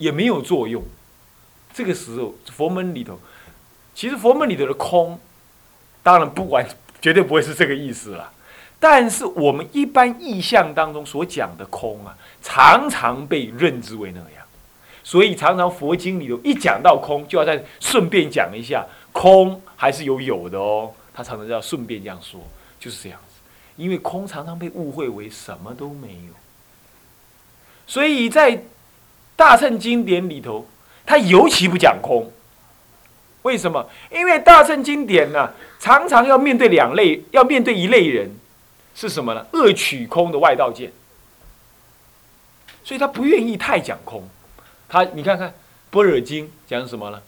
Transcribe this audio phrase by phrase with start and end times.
[0.00, 0.82] 也没有作用。
[1.72, 3.20] 这个时候，佛门里头，
[3.94, 5.20] 其实佛门里头的空，
[6.02, 6.66] 当然不管，
[7.00, 8.32] 绝对不会是这个意思了。
[8.80, 14.44] 但是我们一般意象当中所讲的空啊，常常被认知为那样，
[15.04, 20.90] 所以常常佛经里头一讲到空，就要再顺便讲一下空还是有有的哦。
[21.12, 22.40] 他常常要顺便这样说，
[22.78, 23.40] 就是这样子。
[23.76, 26.32] 因为空常常被误会为什么都没有，
[27.86, 28.62] 所以在
[29.40, 30.66] 大乘经典里头，
[31.06, 32.30] 他尤其不讲空。
[33.40, 33.88] 为什么？
[34.12, 38.30] 因为大乘经典呢，常常要面对两类，要面对一类人。
[38.94, 39.46] 是什么呢？
[39.54, 40.92] 恶取空的外道见，
[42.84, 44.28] 所以他不愿意太讲空。
[44.90, 45.48] 他你看看
[45.90, 47.22] 《般若经》讲什么呢？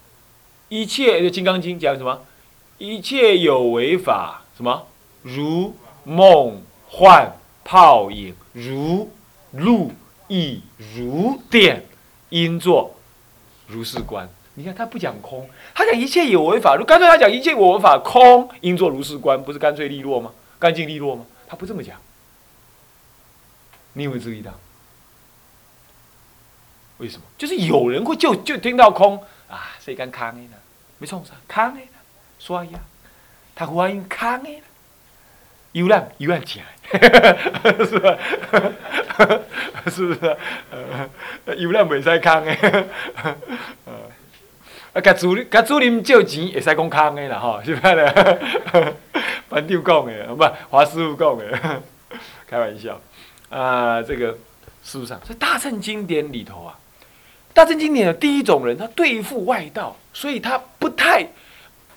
[0.69, 2.21] 一切《金刚经》讲什么？
[2.77, 4.87] 一切有为法，什么
[5.23, 6.61] 如梦
[6.91, 7.33] 幻
[7.65, 9.11] 泡影，如
[9.53, 9.93] 露
[10.29, 10.61] 亦
[10.95, 11.87] 如电，
[12.33, 12.95] 应作
[13.67, 14.29] 如是观。
[14.55, 20.33] 你看他不讲空，他讲一切有为法，如干脆他讲一切有为法空，应作如是观，不是干脆利落吗？
[20.59, 21.25] 干净利落吗？
[21.47, 21.99] 他不这么讲，
[23.95, 24.53] 你有没有注意到？
[26.99, 27.23] 为什么？
[27.39, 30.57] 就是有人会就就听到空啊，谁敢康呢？
[30.99, 31.81] 没错，是康的，
[32.39, 32.81] 所以啊，
[33.55, 34.43] 他欢迎康
[35.73, 36.63] 的，有难有难讲，
[37.87, 38.19] 是吧？
[39.91, 40.37] 是不是？
[41.57, 42.53] 有难未使康的，
[44.93, 47.95] 啊，甲主甲主任借钱会使讲康的啦，吼，是吧？
[47.95, 48.05] 咧？
[49.49, 51.83] 班长讲的，不，华师傅讲的，
[52.47, 53.01] 开玩笑
[53.51, 54.03] 啊！
[54.03, 54.37] 这个
[54.83, 56.79] 书上在大乘经典里头啊，
[57.53, 61.27] 大乘经典的第一种人，他对付外道，所以他不太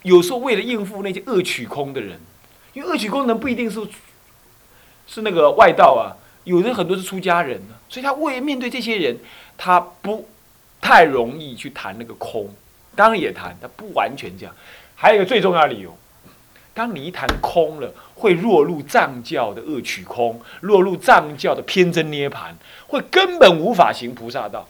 [0.04, 2.20] 有时候为了应付那些恶取空的人，
[2.76, 3.80] 因为恶取功能不一定是
[5.08, 9.18] 是那个外道啊，有的很多是出家人呢，所以他为面对这些人，
[9.58, 10.28] 他不
[10.82, 12.54] 太容易去谈那个空，
[12.94, 14.54] 当然也谈，他不完全这样。
[14.94, 15.98] 还有一个最重要的理由。
[16.74, 24.68] 当你一谈空了，会落入藏教的恶取空，落入藏教的偏真涅盘，会根本无法行菩萨道。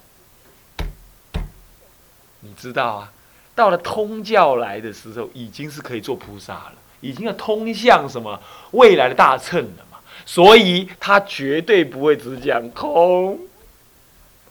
[2.41, 3.11] 你知道啊？
[3.55, 8.39] 到了通教来的时候，已经是可以做菩萨了，已经要通向什么
[8.71, 9.97] 未来的大乘了嘛？
[10.25, 13.39] 所以他绝对不会只讲空。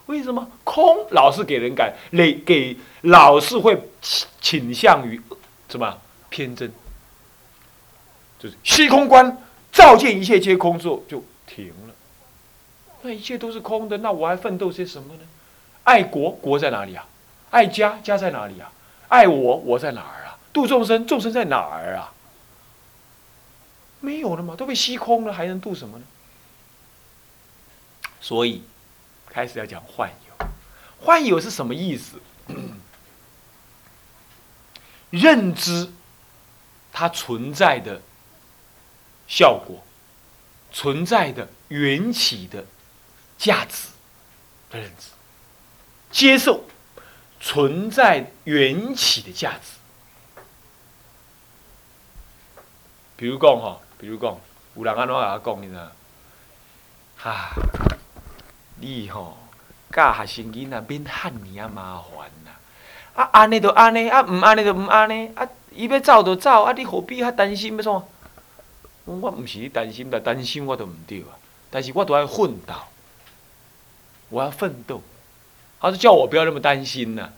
[0.07, 3.77] 为什么空老是给人感累，给老是会
[4.41, 5.21] 倾向于
[5.69, 6.71] 什么偏真？
[8.39, 9.39] 就是虚空观，
[9.73, 11.95] 照见一切皆空之后就停了。
[13.03, 15.21] 那一切都是空的，那我还奋斗些什么呢？
[15.83, 17.07] 爱国，国在哪里啊？
[17.51, 18.71] 爱家，家在哪里啊？
[19.09, 20.39] 爱我，我在哪儿啊？
[20.53, 22.13] 度众生，众生在哪儿啊？
[24.05, 26.05] 没有了嘛，都被吸空了，还能度什么呢？
[28.21, 28.63] 所以，
[29.27, 30.47] 开始要讲幻有。
[31.01, 32.21] 幻有是什么意思？
[35.11, 35.91] 认知
[36.93, 38.01] 它存在的。
[39.27, 39.83] 效果
[40.71, 42.67] 存在的缘起的
[43.39, 43.89] 价值
[44.69, 45.09] 的认知，
[46.11, 46.63] 接受
[47.41, 49.79] 存在缘起的价值。
[53.17, 54.37] 比如讲哈，比如讲，
[54.77, 55.91] 有人安怎甲我讲你呢？
[57.17, 57.51] 哈，
[58.81, 59.37] 你吼
[59.91, 62.51] 教学生囡仔免汉尼啊麻烦呐！
[63.15, 68.05] 啊，安尼就安尼，啊，唔安尼就唔安尼，啊，伊要走就走，啊，你何必遐担心要创？
[69.05, 71.39] 我唔是担心，但担心我都唔对啊。
[71.71, 72.75] 但是我都要奋斗，
[74.29, 75.01] 我要奋斗。
[75.81, 77.31] 他说叫我不要那么担心呐。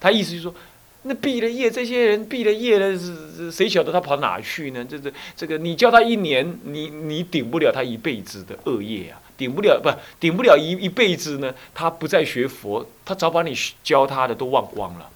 [0.00, 0.54] 他意思就是说，
[1.04, 4.84] 那毕了业，这些人毕了业了，是谁晓得他跑哪去呢？
[4.84, 11.54] 这这这个，你教他一年，你你顶不了他一辈子的恶业啊，顶不了不顶不了一一辈子呢？
[11.72, 15.08] 他不再学佛，他早把你教他的都忘光了。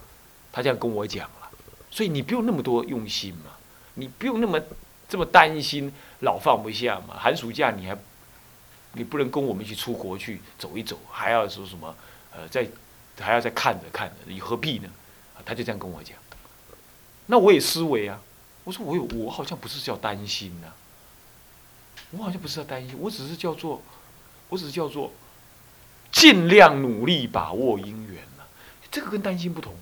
[0.52, 1.50] 他这样跟我讲了，
[1.90, 3.52] 所以你不用那么多用心嘛，
[3.94, 4.60] 你不用那么。
[5.10, 5.90] 这么担心，
[6.20, 7.16] 老放不下嘛？
[7.18, 7.96] 寒暑假你还，
[8.92, 11.96] 你不能跟我们一起出国去走一走，还要说什么？
[12.30, 12.68] 呃，在
[13.18, 14.88] 还要再看着看着，你何必呢？
[15.44, 16.16] 他就这样跟我讲。
[17.26, 18.20] 那我也思维啊，
[18.64, 20.68] 我说我有，我好像不是叫担心呐，
[22.12, 23.82] 我好像不是要担心，我只是叫做，
[24.48, 25.12] 我只是叫做
[26.10, 28.48] 尽量努力把握因缘了。
[28.90, 29.74] 这个跟担心不同，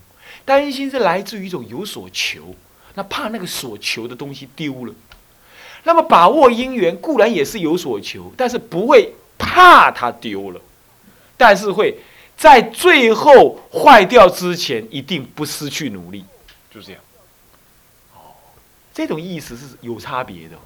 [0.45, 2.55] 担心是来自于一种有所求，
[2.95, 4.95] 那怕那个所求的东西丢了。
[5.85, 10.61] 那么把握因缘固然也是有所求，但是不会怕它丢了，
[11.37, 11.97] 但是会
[12.37, 16.25] 在最后坏掉之前一定不失去努力，
[16.71, 17.01] 就这样。
[18.15, 18.37] 哦，
[18.93, 20.57] 这种意思是有差别的。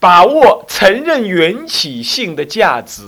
[0.00, 3.04] 把握承认缘起性的价值，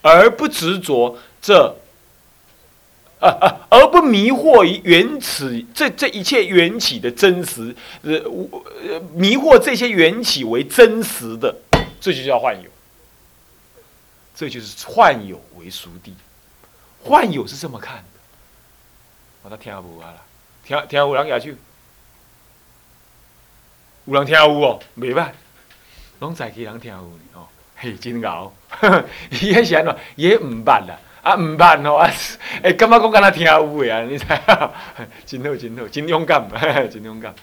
[0.00, 1.76] 而不执着这，
[3.20, 7.72] 啊啊，而不迷惑于缘起这这一切缘起的真实，
[8.02, 11.54] 呃，呃，迷惑这些缘起为真实的，
[12.00, 12.68] 这就叫幻有。
[14.34, 16.14] 这就是幻有为熟地，
[17.02, 18.04] 幻有是这么看的。
[19.42, 20.22] 我他听无啊啦，
[20.64, 21.56] 听听有人下去，
[24.04, 25.30] 有人听有哦，袂歹，
[26.20, 26.98] 拢在去人听有
[27.34, 28.54] 哦，嘿，真牛，
[29.30, 29.96] 伊迄是安怎？
[30.16, 32.10] 伊毋捌啦，啊毋捌哦，啊，
[32.62, 34.02] 诶， 感觉讲敢若听有诶啊？
[34.02, 34.24] 你知？
[35.26, 36.48] 真好，真好，真勇敢，
[36.90, 37.34] 真勇敢。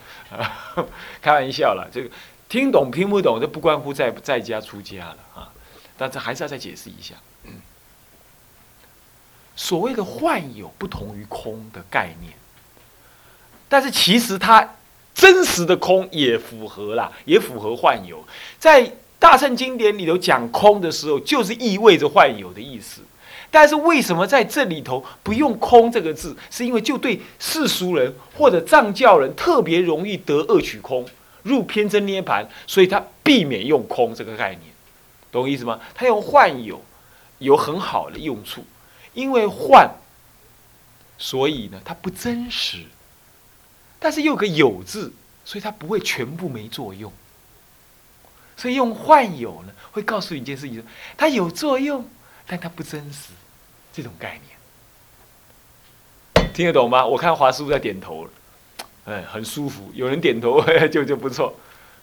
[1.22, 2.10] 开玩笑啦，这个
[2.48, 5.52] 听懂听不懂，这不关乎在在家出家了啊。
[6.00, 7.14] 但这还是要再解释一下。
[9.56, 12.32] 所谓的幻有不同于空的概念，
[13.68, 14.76] 但是其实它
[15.14, 18.24] 真实的空也符合啦，也符合幻有。
[18.58, 23.02] 在大乘经典里头讲空的时候，就是意味着幻有的意思。
[23.52, 26.38] 但是为什么在这里头不用“空”这个字？
[26.50, 31.06] 是因为就对世俗人或者藏教人特别容易得恶取空，
[31.44, 34.69] 入偏真涅盘，所以他避免用“空”这个概念，
[35.32, 35.80] 懂我意思吗？
[35.94, 36.82] 他用幻有，
[37.38, 38.66] 有很好的用处。
[39.14, 39.90] 因为幻，
[41.18, 42.86] 所以呢，它不真实。
[44.00, 45.12] 但是又有个有字，
[45.44, 47.12] 所以它不会全部没作用。
[48.56, 50.84] 所以用幻有呢，会告诉你一件事情：
[51.18, 52.08] 它有作用，
[52.46, 53.30] 但它不真实。
[53.92, 54.56] 这种概念
[56.54, 57.06] 听得懂吗？
[57.06, 58.32] 我看华师傅在点头了，
[59.06, 59.92] 哎，很舒服。
[59.94, 60.62] 有人点头
[60.92, 61.54] 就就不错，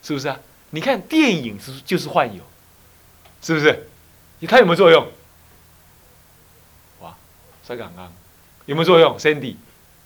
[0.02, 0.38] 是不是啊？
[0.70, 2.42] 你看电影是就是幻有，
[3.46, 3.88] 是不是？
[4.48, 5.06] 它有没有作用？
[7.00, 7.14] 哇，
[7.62, 8.12] 塞刚刚
[8.64, 9.54] 有没有作用？Cindy，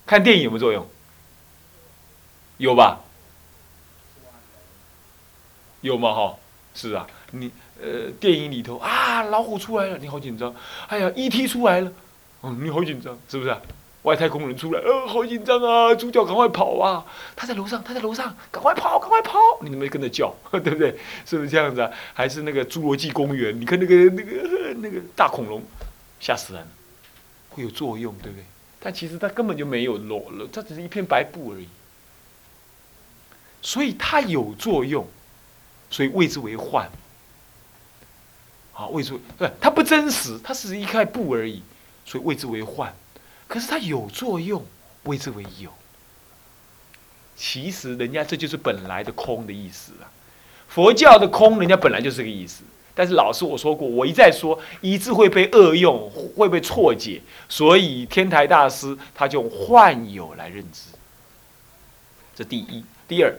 [0.04, 0.86] 看电影有没有作用？
[2.58, 3.00] 有吧？
[5.80, 6.12] 有吗？
[6.12, 6.36] 哈，
[6.74, 7.06] 是啊。
[7.30, 7.50] 你
[7.80, 10.54] 呃，电影里头啊，老虎出来了，你好紧张。
[10.88, 11.48] 哎呀，E.T.
[11.48, 11.90] 出来了，
[12.42, 13.56] 嗯，你好紧张，是不是？
[14.02, 15.94] 外太空人出来，呃，好紧张啊！
[15.94, 17.04] 主角赶快跑啊！
[17.36, 19.38] 他在楼上，他在楼上，赶快跑，赶快跑！
[19.60, 20.34] 你有没有跟着叫？
[20.50, 20.98] 对不对？
[21.26, 21.90] 是不是这样子啊？
[22.14, 23.60] 还是那个侏罗纪公园？
[23.60, 25.62] 你看那个那个那个大恐龙，
[26.18, 26.66] 吓死人！
[27.50, 28.44] 会有作用，对不对？
[28.80, 31.68] 但其实它根本就没有裸了，它只是一片白布而已。
[33.60, 35.06] 所以它有作用，
[35.90, 36.90] 所以谓之为幻。
[38.72, 41.62] 好，谓之对，它不真实，它只是一块布而已，
[42.06, 42.90] 所以谓之为幻。
[43.50, 44.64] 可是它有作用，
[45.02, 45.68] 谓之为有。
[47.34, 50.06] 其实人家这就是本来的空的意思啊。
[50.68, 52.62] 佛教的空，人家本来就是这个意思。
[52.94, 60.82] 但是老师我说过，我一再说，一字会被恶用，会被错解，所以天台大师他就用幻有来认知。
[62.36, 63.34] 这第一，第二，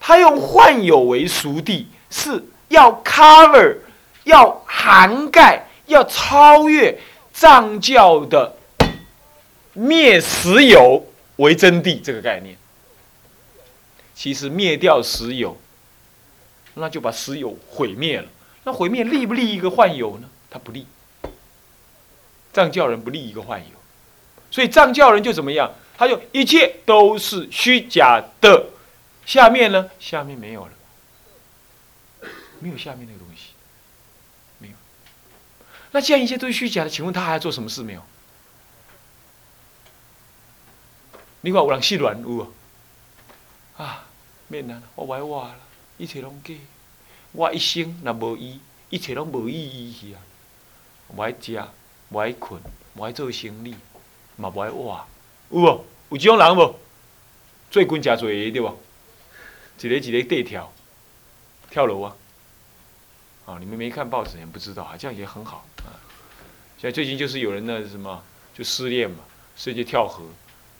[0.00, 3.76] 他用幻有为熟地，是要 cover，
[4.24, 6.98] 要涵盖，要超越
[7.34, 8.56] 藏教的
[9.74, 11.06] 灭石有
[11.36, 12.56] 为真谛这个概念。
[14.14, 15.56] 其实灭掉石有。
[16.76, 18.26] 那就把石有毁灭了。
[18.64, 20.28] 那毁灭立不立一个幻有呢？
[20.50, 20.86] 他不立。
[22.52, 23.76] 藏教人不立一个幻有，
[24.48, 25.72] 所以藏教人就怎么样？
[25.98, 28.66] 他就一切都是虚假的。
[29.26, 29.90] 下面呢？
[29.98, 30.72] 下面没有了，
[32.60, 33.50] 没有下面那个东西，
[34.58, 34.74] 没有。
[35.90, 38.02] 那既然一切都是虚假的，请问他还要做什么事没有？
[41.44, 42.52] 你看有人失恋有无
[43.76, 44.06] 啊，
[44.48, 45.56] 免难，我歪话了。
[45.98, 46.54] 一切拢假，
[47.32, 48.58] 我一生若无伊，
[48.88, 50.20] 一切拢无意义去啊！
[51.14, 51.62] 无爱食，
[52.08, 52.58] 无爱困，
[52.96, 53.76] 无爱做生理，
[54.36, 55.06] 嘛无爱活，
[55.50, 55.84] 有无？
[56.08, 56.74] 有这种人无？
[57.70, 58.78] 最近真侪对无？
[59.80, 60.72] 一个一个地跳，
[61.68, 62.16] 跳楼啊！
[63.44, 65.92] 啊，你们没看报纸也不知道啊，这样也很好啊。
[66.80, 68.22] 像最近就是有人那什么，
[68.54, 69.18] 就失恋嘛，
[69.54, 70.24] 所以就跳河。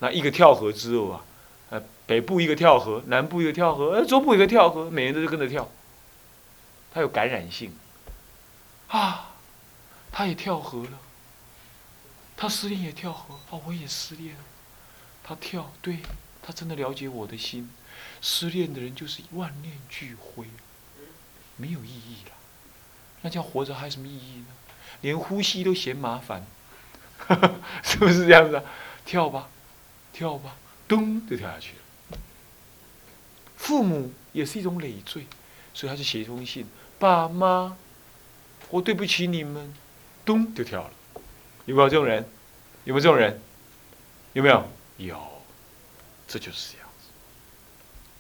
[0.04, 1.25] 那一个跳河之后啊。
[1.70, 5.66] 呃北部一个跳河，南部一个跳河，呃，中部一个跳河，每人都是跟着跳。
[6.92, 7.75] 他有感染性，
[8.88, 9.30] 啊，
[10.12, 10.99] 他也跳河了。
[12.37, 14.42] 他失恋也跳河，啊，我也失恋了。
[15.25, 16.00] 他跳，对
[16.42, 17.70] 他真的了解我的心。
[18.20, 20.46] 失恋的人就是万念俱灰，
[21.56, 22.32] 没有意义了。
[23.23, 24.46] 那叫活着还有什么意义呢？
[25.00, 26.44] 连呼吸都嫌麻烦，
[27.82, 28.56] 是不是这样子？
[28.56, 28.62] 啊
[29.06, 29.49] 跳吧，
[30.14, 30.56] 跳吧，
[30.87, 32.18] 咚就跳下去了。
[33.56, 35.26] 父母也是一种累赘，
[35.75, 36.64] 所以他就写一封信
[37.00, 37.76] ：“爸妈，
[38.71, 39.75] 我对不起你们。”
[40.25, 40.90] 咚就跳了。
[41.66, 42.25] 有没有这种人？
[42.85, 43.40] 有没有这种人？
[44.35, 44.64] 有没有？
[44.99, 45.21] 有，
[46.28, 47.09] 这就是这样子。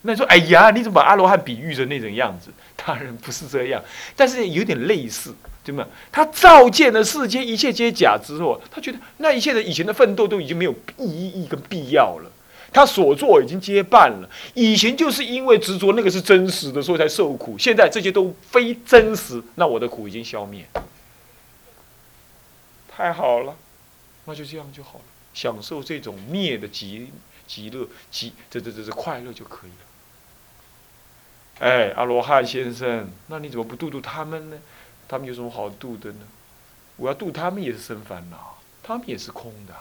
[0.02, 3.82] 那你说：“哎呀，你怎么把阿罗汉比喻成那种样子？”当然不是这样，
[4.16, 5.86] 但是有点类似，对吗？
[6.12, 12.30] 他照见了世间一切皆假之后，他觉得那一切的以前的奋斗都已经没有意义跟必要了。
[12.70, 14.28] 他所做已经接办了。
[14.52, 17.56] 以前就是因为执着那个是真实的，所以才受苦。
[17.56, 20.66] 现在这些都非真实，那我的苦已经消灭。
[22.88, 23.56] 太好了，
[24.24, 27.10] 那就这样就好了，享受这种灭的极
[27.46, 29.76] 极乐极这这这这快乐就可以了。
[31.60, 34.56] 哎，阿罗汉先生，那你怎么不度度他们呢？
[35.14, 36.18] 他们有什么好度的呢？
[36.96, 39.72] 我要度他们也是生烦恼，他们也是空的。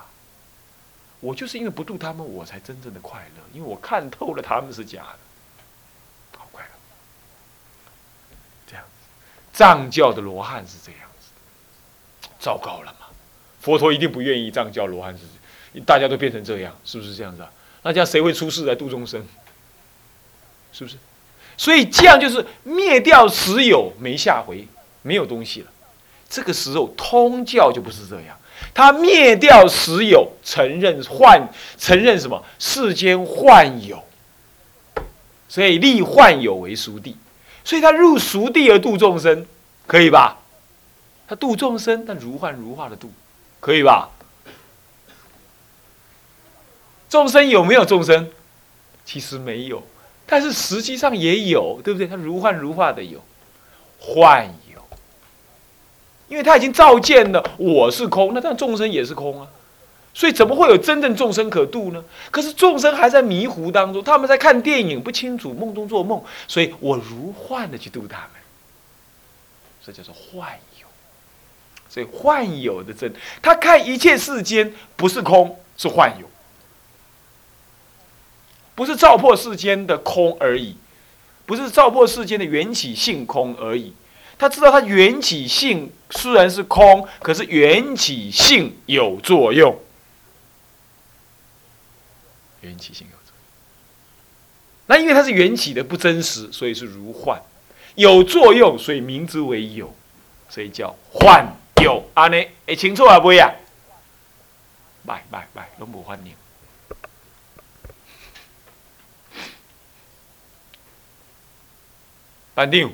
[1.19, 6.69] 我就是因为不度他们，我才真正的快乐，因为我看透了他们是假的，好快乐。
[8.67, 9.09] 这样子，
[9.51, 13.07] 藏教的罗汉是这样子，糟糕了嘛？
[13.59, 17.43] 佛陀一定不愿意藏教罗汉是，大家都变成这样，是不是这样子？
[17.81, 19.25] 那这样谁会出世来度众生？
[20.71, 20.95] 是不是？
[21.57, 24.67] 所以这样就是灭掉实有，没下回，
[25.03, 25.67] 没有东西了。
[26.27, 28.35] 这个时候通教就不是这样，
[28.73, 32.43] 他灭掉实有，承认幻，承认什么？
[32.57, 34.03] 世间幻有，
[35.47, 37.15] 所以立幻有为熟地，
[37.63, 39.45] 所以他入熟地而度众生，
[39.85, 40.39] 可以吧？
[41.27, 43.11] 他度众生，但如幻如化的度，
[43.59, 44.09] 可以吧？
[47.09, 48.31] 众生有没有众生？
[49.05, 49.83] 其实没有。
[50.25, 52.07] 但是实际上也有，对不对？
[52.07, 53.23] 他如幻如化的有，
[53.99, 54.51] 幻，
[56.27, 59.47] 因为他已经照见了我是空，那但众生也是空啊，
[60.13, 62.03] 所以怎么会有真正众生可度呢？
[62.31, 68.29] 可是众生还在迷糊当中，他们在看电影不清楚，梦中做梦，所以我如幻的去度他们，
[69.85, 70.49] 这叫做幻
[70.79, 70.87] 有。
[71.89, 76.27] 所以幻有的真，他看一切世间不是空，是幻有。
[78.73, 80.75] 不是照破世间的空而已，
[81.45, 83.93] 不是照破世间的缘起性空而已。
[84.37, 89.79] 他知道他缘起性虽然是空，可是缘起性有作用。
[92.61, 93.43] 缘起性有作用。
[94.87, 97.37] 那因为它是缘起的不真实，所以是如幻；
[97.95, 99.93] 有作用，所以名之为有，
[100.49, 101.45] 所以叫幻
[101.81, 102.03] 有。
[102.13, 103.19] 安尼会清楚啊？
[103.19, 103.53] 不呀？
[105.05, 106.33] 拜拜拜，拢无欢迎。
[112.55, 112.91] 班长，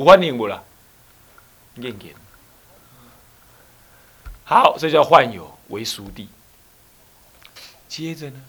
[0.00, 0.62] 有反应不啦？
[1.74, 2.14] 念念。
[4.44, 6.26] 好，这叫患有为熟地。
[7.86, 8.40] 接着呢，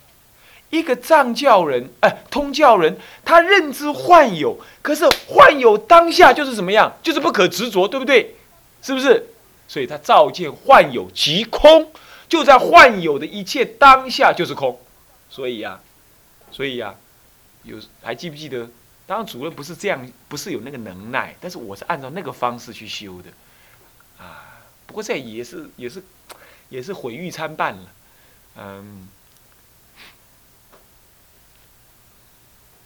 [0.69, 6.97] 一个藏教人，哎，通教人，他认知患有，可是患有当下就是怎么样？
[7.03, 8.33] 就是不可执着，对不对？
[8.81, 9.27] 是不是？
[9.67, 11.91] 所以他照见患有即空，
[12.29, 14.79] 就在患有的一切当下就是空。
[15.29, 15.81] 所以呀，
[16.49, 16.95] 所以呀。
[17.63, 18.67] 有还记不记得？
[19.07, 23.29] 当然主任不是这样，不是有那个能耐，但是我是按照那个方式去修的，
[24.17, 26.01] 啊，不过这也是也是
[26.69, 27.93] 也是毁誉参半了，
[28.55, 29.07] 嗯，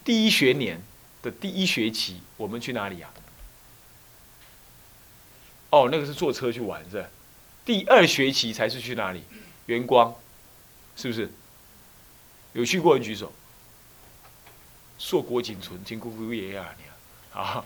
[0.03, 0.81] 第一学年
[1.21, 3.09] 的第一学期，我们去哪里呀？
[5.69, 7.05] 哦，那个是坐车去玩是，
[7.65, 9.23] 第二学期才是去哪里？
[9.67, 10.15] 元光，
[10.95, 11.29] 是不是？
[12.53, 13.33] 有去过人举手。
[14.97, 16.75] 硕果仅存，真姑姑爷啊！
[17.33, 17.65] 啊，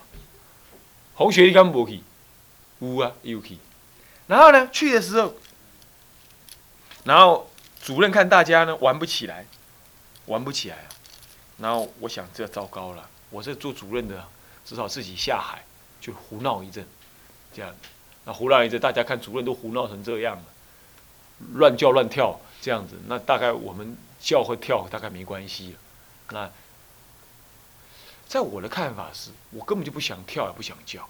[1.13, 2.01] 红学你敢无去？
[2.79, 3.57] 有啊，有去。
[4.25, 5.36] 然后呢，去的时候，
[7.03, 7.50] 然后
[7.83, 9.45] 主任看大家呢玩不起来，
[10.25, 10.89] 玩不起来啊。
[11.59, 13.07] 然后我想，这糟糕了。
[13.29, 14.27] 我是做主任的，
[14.65, 15.63] 至少自己下海
[16.01, 16.83] 去胡闹一阵，
[17.53, 17.75] 这样。
[18.25, 20.43] 那胡闹一阵，大家看主任都胡闹成这样了，
[21.53, 25.75] 乱叫乱跳这样子，那大概我们叫和跳大概没关系。
[26.31, 26.50] 那。
[28.29, 31.09] 在我的看法是，我根本就不想跳，也不想叫。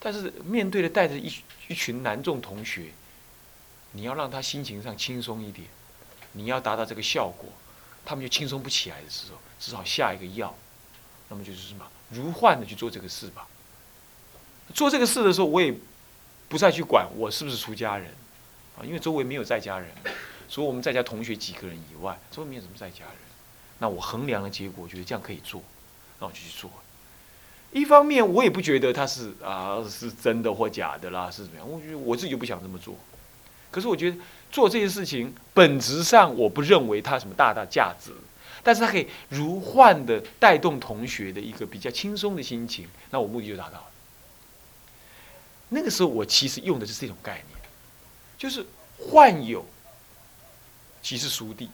[0.00, 1.30] 但是面对的带着一
[1.68, 2.86] 一群男众同学，
[3.92, 5.68] 你要让他心情上轻松一点，
[6.32, 7.50] 你要达到这个效果，
[8.06, 10.56] 他们就轻松不起来的时候，至少下一个药，
[11.28, 13.46] 那么就是什么如幻的去做这个事吧。
[14.72, 15.74] 做这个事的时候，我也
[16.48, 18.10] 不再去管我是不是出家人
[18.78, 19.90] 啊，因为周围没有在家人，
[20.48, 23.16] 除了我们在家同学几个人以外，周围没有什么在家人。
[23.78, 25.62] 那我衡量的结果，我觉得这样可以做。
[26.20, 26.70] 那我就去做。
[27.70, 31.70] 一方面，我也不觉得他是啊是真的或假的啦，是怎么样？
[31.70, 32.96] 我觉得我自己就不想这么做。
[33.70, 34.16] 可是我觉得
[34.50, 38.10] 做这些事情本质上，我不认为它什么大大价值，
[38.62, 43.84] 但是它可以如幻的带动同学的一个比较轻松的心情，那我目的就达到了。
[45.68, 47.58] 那个时候我其实用的是这种概念，
[48.38, 48.64] 就是
[48.98, 49.66] 幻有
[51.02, 51.68] 即是熟地。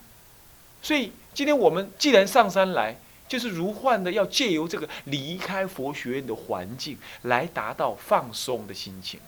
[0.82, 2.96] 所以今天我们既然上山来。
[3.28, 9.20] 就是如幻的要借由这个离开佛学院的环境，来达到放松的心情。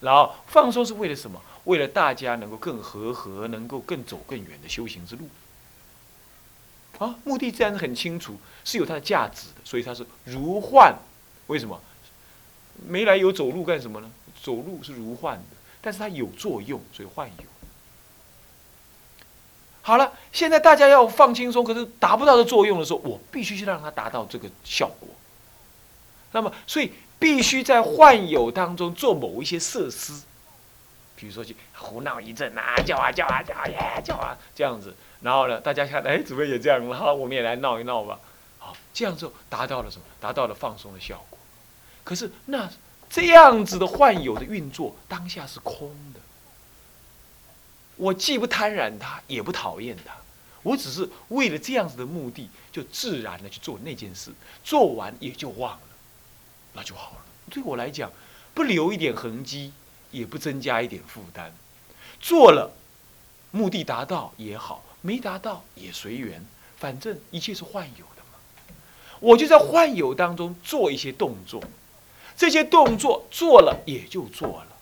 [0.00, 1.40] 然后放松是为了什么？
[1.64, 5.28] 为了大家能够更和合，能够更走更远的修行之路。
[6.98, 10.96] 啊，目的自然很清楚，是有它的价值的，所以它是如幻。
[11.48, 11.80] 为什么？
[12.86, 14.10] 没来由走路干什么呢？
[14.42, 17.44] 走路是如幻的，但是它有作用，所以幻有。
[19.86, 25.08] 好了，现在大家要放轻松，可是达不到的作用的时候，我必须去让它达到这个效果。
[26.32, 30.24] 那么，所以必须在幻有当中做某一些设施，
[31.14, 36.84] 比如说去胡闹一阵啊，叫啊叫啊叫啊耶叫啊这样子，然后呢，大家看，哎，怎么也这样？
[36.92, 38.18] 好，我们也来闹一闹吧。
[38.58, 40.02] 好，这样就达到了什么？
[40.20, 41.38] 达到了放松的效果。
[42.02, 42.68] 可是那
[43.08, 46.18] 这样子的幻有的运作，当下是空的。
[47.96, 50.12] 我既不贪婪它，也不讨厌它，
[50.62, 54.30] 我只是为了这样子的目的，就自然的去做那件事，
[54.62, 55.80] 做完也就忘了，
[56.74, 57.24] 那就好了。
[57.50, 58.12] 对我来讲，
[58.52, 59.72] 不留一点痕迹，
[60.10, 61.50] 也不增加一点负担，
[62.20, 62.70] 做了，
[63.50, 66.44] 目的达到也好，没达到也随缘，
[66.76, 68.38] 反正一切是幻有的嘛。
[69.20, 71.62] 我就在幻有当中做一些动作，
[72.36, 74.76] 这些动作做了也就做了，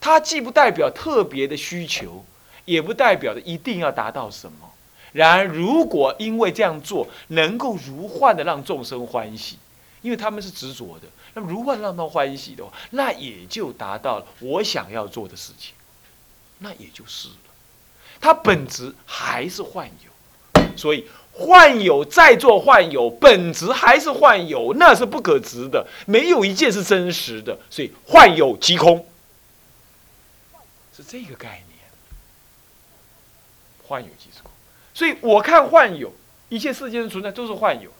[0.00, 2.24] 它既不代表特别的需求。
[2.68, 4.70] 也不代表着一定要达到什么。
[5.12, 9.58] 然而，如果因为这样做能够如幻的让众生欢喜，
[10.02, 15.72] 因为他们是执着的，那如幻让他们欢喜的话，那也就达到了我想要做的事情，
[16.58, 17.34] 那也就是了。
[18.20, 27.58] 它本质还是幻有，所以幻有再做幻有，本质还是幻有，那是不可执的，没有一件是真实的。
[27.70, 29.06] 所以幻有即空，
[30.94, 31.77] 是这个概念。
[33.88, 34.50] 幻有即是空，
[34.92, 36.12] 所以我看幻有，
[36.50, 37.90] 一切世间的存在都是幻有，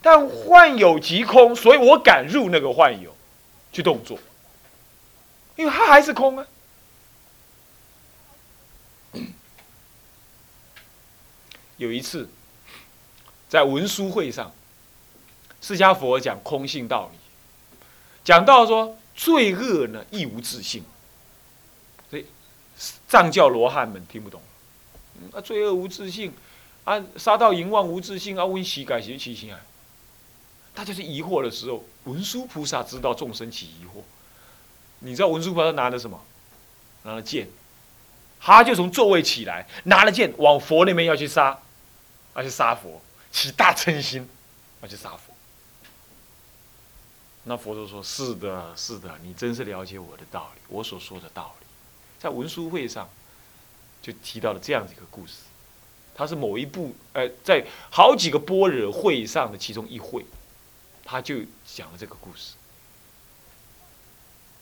[0.00, 3.14] 但幻有即空，所以我敢入那个幻有
[3.70, 4.18] 去动作，
[5.56, 6.46] 因为它还是空啊。
[11.76, 12.30] 有一次，
[13.50, 14.50] 在文殊会上，
[15.60, 17.18] 释迦佛讲空性道理，
[18.24, 20.82] 讲到说罪恶呢亦无自性，
[22.08, 22.24] 所以
[23.06, 24.40] 藏教罗汉们听不懂。
[25.32, 26.32] 啊，罪恶无自性，
[26.84, 29.60] 啊，杀盗淫妄无自性，啊，温习改邪其心啊。
[30.74, 34.02] 大家是疑惑的时候，文殊菩萨知道众生起疑惑。
[35.00, 36.22] 你知道文殊菩萨拿的什么？
[37.02, 37.48] 拿了剑，
[38.40, 41.58] 他就从座位起来，拿了剑往佛那边要去杀，
[42.34, 43.00] 要去杀佛，
[43.32, 44.28] 起大嗔心，
[44.82, 45.34] 要去杀佛。
[47.44, 51.66] 那佛就说：“是的，是的，你真是了解我的道理，我所说的道理，
[52.18, 53.08] 在文殊会上。”
[54.00, 55.34] 就提到了这样子一个故事，
[56.14, 60.24] 它是某一部，呃，在好几个般若会上的其中一会，
[61.04, 62.54] 他就讲了这个故事，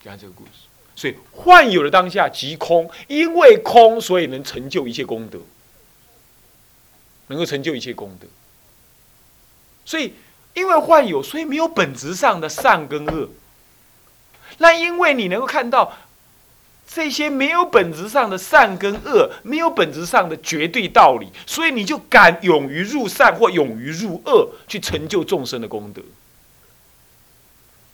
[0.03, 0.51] 讲这个故事。
[0.97, 5.39] 所以幻有的当下即空，因为空，所以能成就一切功德，
[7.29, 8.27] 能够成就一切功德。
[9.85, 10.15] 所以
[10.55, 13.29] 因为幻有，所以没有本质上的善跟恶。
[14.59, 15.97] 那因为你能够看到。
[16.87, 26.01] 这些没有本质上的善跟恶，没有本质上的绝对道理，所以你就敢勇于入善或勇于入恶，去成就众生的功德。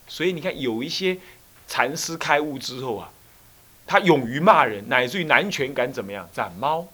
[0.06, 1.18] 所以你看，有一些
[1.66, 3.10] 禅师开悟之后啊，
[3.86, 6.86] 他勇于骂人，乃至于南拳敢怎么样斩猫？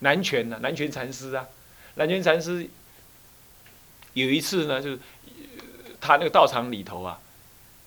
[0.00, 0.58] 南拳呢？
[0.60, 1.46] 南拳禅师啊，
[1.96, 2.68] 南拳禅师
[4.14, 4.98] 有一次呢，就是
[6.00, 7.20] 他那个道场里头啊，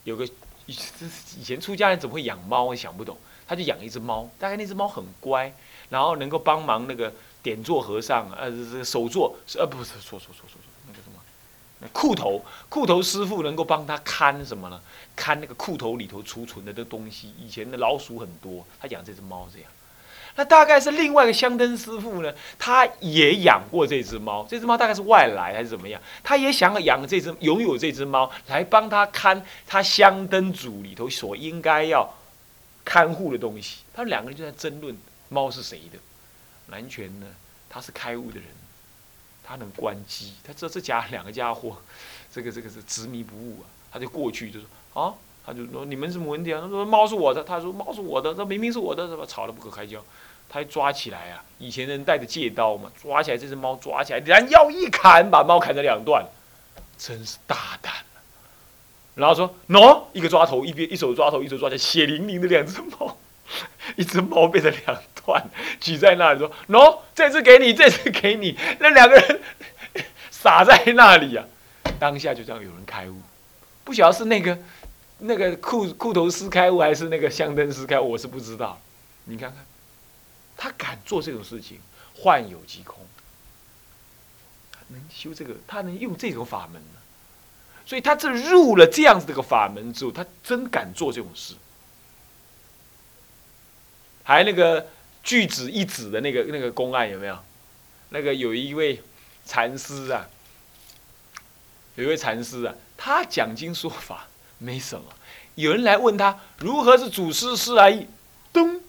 [0.04, 0.26] 有个。
[1.40, 2.64] 以前出家人怎么会养猫？
[2.64, 3.18] 我想不懂。
[3.48, 5.52] 他就养一只猫，大概那只猫很乖，
[5.90, 11.20] 然后能够帮忙那个点坐和尚，呃，这个手坐，呃，不是，错错错错错，那个什么，
[11.80, 14.80] 那裤头，裤头师傅能够帮他看什么呢？
[15.16, 17.34] 看那个裤头里头储存的这东西。
[17.40, 19.72] 以前的老鼠很多，他养这只猫这样。
[20.36, 24.46] 那大概是另外一个香灯师傅呢，他也养过这只猫。
[24.50, 26.02] 这只猫大概是外来还是怎么样？
[26.24, 32.10] 他也想要养这只，拥有这只猫来帮他看他香灯组里头所应该要
[32.86, 33.80] 看护的东西。
[33.94, 36.00] 他们两个人就在争论猫是谁的。
[36.68, 37.28] 南拳呢，
[37.70, 38.48] 他是开悟的人，
[39.44, 40.34] 他能关机。
[40.44, 41.76] 他知道这家两个家伙，
[42.32, 43.66] 这个这个是执迷不悟啊。
[43.92, 45.14] 他就过去就说啊，
[45.50, 46.62] 他就说你们什么问题啊？
[46.62, 49.24] 他说猫是我的，他说猫是我的，这明明是我的，是吧？
[49.28, 50.00] 吵得不可开交。
[50.48, 56.24] 他一抓起来啊，以前人带着戒刀嘛，抓起来这只猫，抓起来然腰一砍，把猫砍成两段，
[57.00, 57.92] 真是大胆
[59.16, 63.18] 然后说喏，一个抓头，一边一手抓头，一手抓起来，血淋淋的两只猫，
[63.96, 65.44] 一只猫变成两段，
[65.80, 68.56] 举在那里说喏，这只给你，这只给你。
[68.80, 69.42] 那两个人
[70.30, 71.44] 撒在那里啊，
[72.00, 73.16] 当下就这样有人开悟，
[73.84, 74.58] 不晓得是那个
[75.20, 78.80] 那个裤裤头撕开悟还是那个香灯撕开，我是不知道。
[79.26, 79.66] 你看看，
[80.58, 81.80] 他敢做这种事情，
[82.16, 82.98] 幻有即空，
[84.88, 87.00] 能修这个，他能用这种法门呢？
[87.86, 91.56] 所以他这入了这样子的个法门之后，他真敢做这种事。
[94.24, 94.88] 还那个
[95.24, 97.38] 巨子一指的那个那个公案有没有？
[98.10, 99.02] 那个有一位
[99.46, 100.28] 禅师啊，
[101.96, 104.28] 有一位禅师啊，他讲经说法
[104.60, 105.06] 没什么。
[105.56, 108.08] 有人来问他如何是祖师师来意，
[108.54, 108.80] 噔；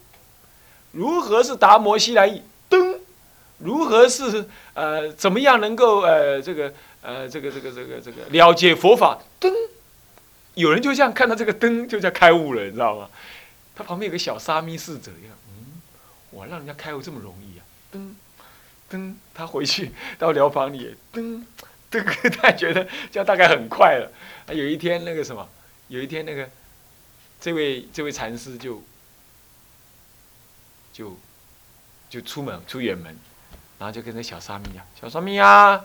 [0.93, 2.99] 如何是达摩西来意，噔；
[3.59, 9.51] 如何是呃怎么样能够呃这个呃这个这个这个这个了解佛法，噔。
[10.55, 13.09] 有人就这样看到这个灯，就叫开悟了，你知道吗？
[13.75, 15.81] 他旁边有个小沙弥侍者，一样，嗯，
[16.31, 17.63] 我让人家开悟这么容易啊？
[17.95, 18.15] 噔，
[18.95, 21.43] 噔，他回去到疗房里，噔，
[21.91, 22.05] 噔，
[22.43, 24.11] 他觉得这样大概很快了。
[24.53, 25.49] 有一天那个什么，
[25.91, 26.49] 有一天那个
[27.41, 28.81] 这位这位禅师就
[30.93, 31.17] 就
[32.09, 33.15] 就出门出远门，
[33.79, 35.85] 然后就跟那小沙弥讲：“小沙弥啊，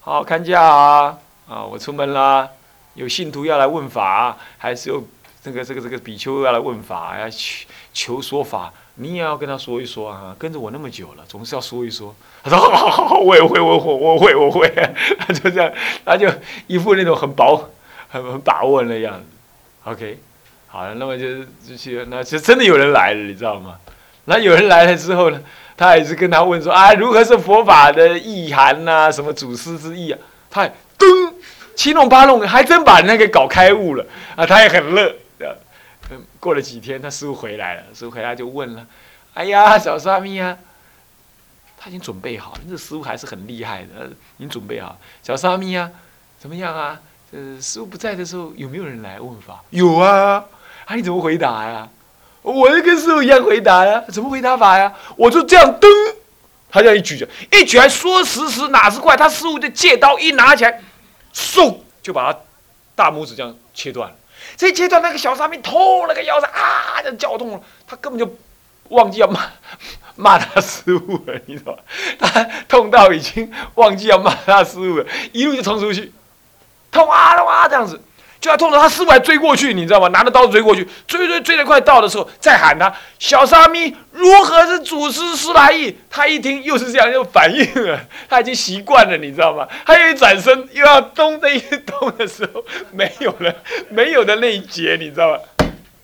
[0.00, 2.50] 好好看家啊，啊，我出门啦，
[2.92, 5.02] 有信徒要来问法，还是有。”
[5.42, 10.34] 这个这个这个比丘要来问法，要求求说法，你也要跟他说一说啊！
[10.36, 12.12] 跟着我那么久了，总是要说一说。
[12.42, 14.68] 他说：好好好，我也会，我我我会我会。
[15.20, 15.72] 他就这样，
[16.04, 16.28] 他就
[16.66, 17.70] 一副那种很薄、
[18.08, 19.26] 很很把握的样子。
[19.86, 20.18] OK，
[20.66, 23.78] 好了，那么就就去，那就真的有人来了，你知道吗？
[24.24, 25.40] 那有人来了之后呢，
[25.76, 29.10] 他也是跟他问说：啊，如何是佛法的意涵呐？
[29.12, 30.18] 什么祖师之意啊？
[30.50, 30.64] 他
[30.98, 31.34] 噔
[31.76, 34.44] 七弄八弄，还真把人家给搞开悟了啊！
[34.44, 35.14] 他也很乐。
[36.40, 37.82] 过了几天，他师傅回来了。
[37.94, 38.86] 师傅回来就问了
[39.34, 40.56] ：“哎呀，小沙弥啊，
[41.76, 42.60] 他已经准备好了。
[42.68, 44.98] 这师傅还是很厉害的，已经准备好。
[45.22, 45.90] 小沙弥啊，
[46.38, 47.00] 怎么样啊？
[47.32, 49.62] 呃，师傅不在的时候，有没有人来问法？
[49.70, 50.44] 有啊。
[50.84, 51.88] 啊，你怎么回答呀？
[52.42, 54.02] 我就跟师傅一样回答呀。
[54.08, 54.92] 怎么回答法呀？
[55.16, 55.88] 我就这样噔，
[56.70, 59.16] 他这样一举着，一举来说时迟哪时快？
[59.16, 60.80] 他师傅就借刀一拿起来，
[61.34, 62.38] 嗖就把他
[62.94, 64.16] 大拇指这样切断了。”
[64.56, 67.60] 这切断，那个小沙弥痛了个腰子啊，就叫痛了。
[67.86, 68.36] 他根本就
[68.90, 69.50] 忘记要骂
[70.14, 71.78] 骂他师傅了，你知道吗？
[72.20, 76.12] 他痛到已经忘记要骂他师傅了，一路就冲出去，
[76.96, 78.00] 痛啊痛啊这样子。
[78.38, 80.08] 就要痛到他师傅还追过去，你知道吗？
[80.08, 85.96] 拿着刀子追过去，追追追得快到的时候，再喊他小沙弥，如何是祖师师来意？
[86.10, 89.66] 他一听又是这样，又反应了，他已经习惯了，你知道吗？
[89.86, 93.52] 他又一转身又要咚的一咚的时候，没有了，
[93.88, 95.40] 没有的那一节，你知道吗？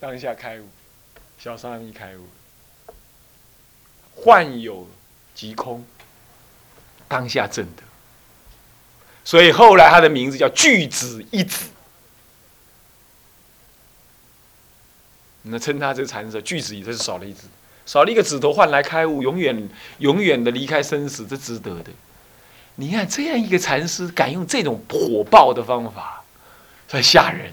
[0.01, 0.67] 当下开悟，
[1.39, 2.93] 小沙弥开悟，
[4.17, 4.89] 幻有
[5.35, 5.85] 即空，
[7.07, 7.83] 当下正得。
[9.25, 11.69] 所以后来他的名字叫巨子一子。
[15.43, 17.43] 那称他这个禅师巨子一，他是少了一指，
[17.85, 21.91] 少了一个指头换来开悟，永远永远的离开生死，这值得的。
[22.77, 26.23] 你看这样一个禅师，敢用这种火爆的方法，
[26.89, 27.53] 很吓人，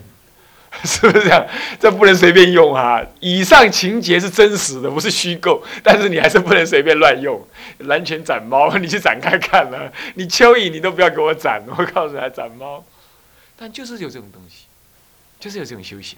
[0.86, 1.46] 是不是这样？
[1.80, 3.02] 这不能随便用啊！
[3.20, 7.46] 以上情节是真实的，不是虚构，但是你还是不能随便乱用。
[7.80, 12.84] 蓝拳斩猫， 你去展开看了，你蚯蚓你都不要给我斩，我告诉你，斩猫。
[13.58, 14.66] 但就是有这种东西，
[15.40, 16.18] 就是有这种修行。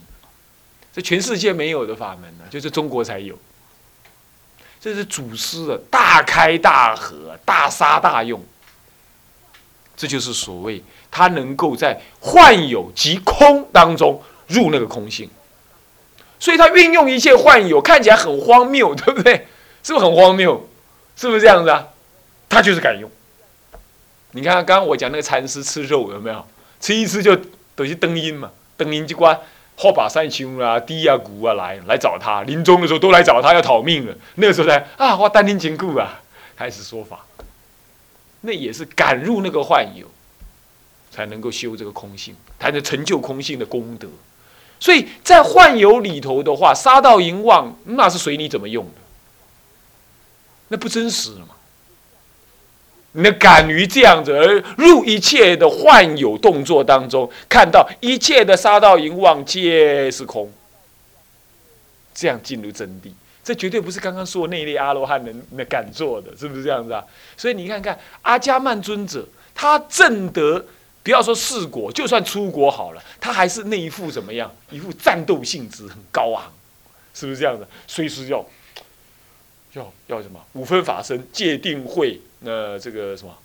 [0.94, 3.38] 这全世界没有的法门呢，就是中国才有。
[4.82, 8.44] 这是祖师的大开大合、大杀大用。
[9.96, 14.20] 这就是所谓他能够在幻有即空当中
[14.52, 15.30] 入那个空性，
[16.40, 19.48] 所以他运用一切幻有，看起来很荒谬， 对不对？
[19.84, 20.70] 是不是很荒谬？
[21.16, 21.88] 是不是这样子啊？
[22.50, 23.10] 他就是敢用。
[24.32, 26.46] 你看刚刚我讲那个禅师吃肉有没有？
[26.80, 27.36] 吃一吃就
[27.76, 29.40] 等于灯音嘛，灯音机关。
[29.78, 34.16] 后把三兄啊、低啊、谷啊来来找他，临终的时候都来找他要讨命了。
[34.36, 36.22] 那个时候才啊，我丹田坚固啊，
[36.56, 37.26] 开始说法。
[38.42, 40.06] 那也是敢入那个幻有，
[41.10, 44.08] 才能够修这个空性，才能成就空性的功德。
[44.82, 48.92] 所以在幻有里头的话，杀到淫妄，那是随你怎么用的，
[50.70, 51.56] 那不真实了嘛。
[53.14, 60.50] 那敢于这样子而入一切的幻有动作当中，看到一切的杀道淫妄皆是空，
[62.16, 63.12] 这样进入真谛，
[63.44, 67.04] 这绝对不是刚刚说那类阿罗汉能那敢做的，是不是这样子啊？
[67.38, 70.66] 所以你看看阿伽曼尊者，他证得，
[71.04, 74.54] 不要说四果，就算出国好了，他还是那一副怎么样？
[74.70, 76.52] 一副战斗性质很高昂，
[77.14, 77.68] 是不是这样的？
[77.88, 78.46] 随时要
[79.74, 82.22] 要要什么五分法身界定会。
[82.44, 83.38] 那这个什么，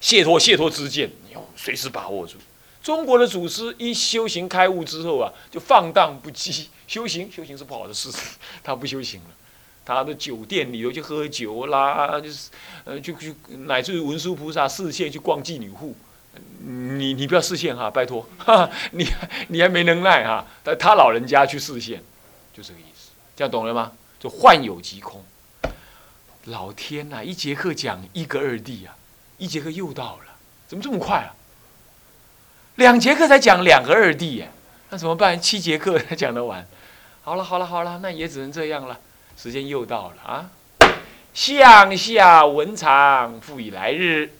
[0.00, 2.36] 解脱解脱之见，要随时把握住。
[2.82, 8.08] 中国的祖师一修行开悟之后啊，就放荡不羁，修行修行是不好的事，
[8.62, 9.30] 他不修行了。
[9.84, 12.50] 他的酒店里头去喝酒啦，就是
[12.84, 13.34] 呃，就去
[13.66, 15.96] 乃至于文殊菩萨视线去逛妓女户，
[16.60, 18.26] 你你不要视线哈，拜托，
[18.92, 19.08] 你
[19.48, 22.02] 你还没能耐哈，但他老人家去视线，
[22.52, 23.92] 就这个意思，这样懂了吗？
[24.18, 25.24] 就幻有即空。
[26.46, 28.96] 老天呐，一节课讲一个二弟啊，
[29.38, 30.32] 一节课又到了，
[30.66, 31.34] 怎么这么快啊？
[32.76, 34.50] 两节课才讲两个二弟耶，
[34.90, 35.40] 那怎么办？
[35.40, 36.66] 七节课才讲得完。
[37.22, 38.98] 好了好了好了，那也只能这样了。
[39.36, 40.50] 时间又到了啊！
[41.34, 44.32] 向下文长，复以来日。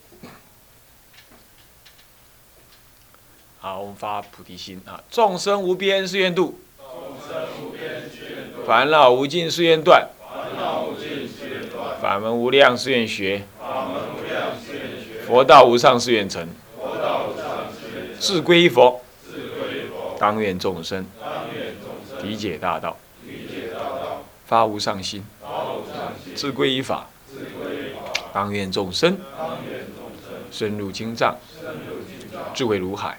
[3.67, 6.87] 啊，我们发菩提心啊，众生无边誓愿度，众
[7.29, 16.47] 生无边誓愿度，烦恼无尽誓愿断，烦恼无尽誓愿断，法门无量誓愿学，法门无量誓愿学，佛道无上誓愿成，
[16.79, 27.09] 佛道无上誓愿成，自归佛，自归佛，当愿众生，当愿众生，理解大道，理解大道，发无上心，发无上心，自归依法。
[28.33, 29.19] 当愿众生，
[30.53, 31.37] 深入经藏，
[32.55, 33.19] 智慧如海，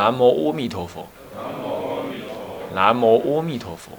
[0.00, 1.06] 南无阿弥陀佛。
[2.74, 3.92] 南无阿弥陀佛。